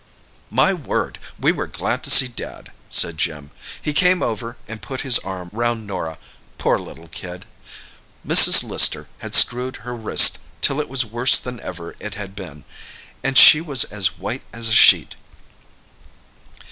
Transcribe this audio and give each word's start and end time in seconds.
'""My 0.49 0.73
word, 0.73 1.19
we 1.37 1.51
were 1.51 1.67
glad 1.67 2.03
to 2.05 2.09
see 2.09 2.27
Dad!" 2.27 2.71
said 2.89 3.19
Jim. 3.19 3.51
"He 3.79 3.93
came 3.93 4.23
over 4.23 4.57
and 4.67 4.81
put 4.81 5.01
his 5.01 5.19
arm 5.19 5.51
round 5.53 5.85
Norah—poor 5.85 6.79
little 6.79 7.07
kid. 7.09 7.45
Mrs. 8.25 8.63
Lister 8.63 9.07
had 9.19 9.35
screwed 9.35 9.75
her 9.85 9.93
wrist 9.93 10.39
till 10.59 10.81
it 10.81 10.89
was 10.89 11.05
worse 11.05 11.37
than 11.37 11.59
ever 11.59 11.95
it 11.99 12.15
had 12.15 12.35
been, 12.35 12.65
and 13.23 13.37
she 13.37 13.61
was 13.61 13.83
as 13.83 14.17
white 14.17 14.41
as 14.51 14.67
a 14.69 14.73
sheet. 14.73 15.13